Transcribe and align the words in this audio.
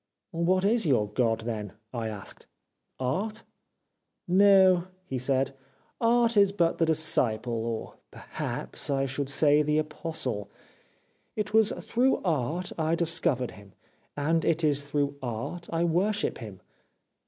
"'What 0.31 0.65
is 0.65 0.87
your 0.87 1.07
God, 1.07 1.41
then?' 1.41 1.73
I 1.93 2.07
asked. 2.07 2.47
* 2.77 2.99
Art?'"' 2.99 3.43
No,' 4.27 4.87
he 5.05 5.19
said, 5.19 5.53
* 5.79 6.01
Art 6.01 6.35
is 6.35 6.51
but 6.51 6.79
the 6.79 6.87
disciple, 6.87 7.53
or, 7.53 7.97
perhaps, 8.09 8.89
I 8.89 9.05
should 9.05 9.29
say 9.29 9.61
the 9.61 9.77
Apostle. 9.77 10.49
It 11.35 11.53
was 11.53 11.71
through 11.71 12.19
Art 12.25 12.71
I 12.79 12.95
discovered 12.95 13.51
him, 13.51 13.73
and 14.17 14.43
it 14.43 14.63
is 14.63 14.89
through 14.89 15.19
Art 15.21 15.69
I 15.71 15.83
worship 15.83 16.39
him. 16.39 16.61